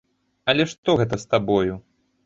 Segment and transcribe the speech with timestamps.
[0.53, 1.73] Але што гэта з табою?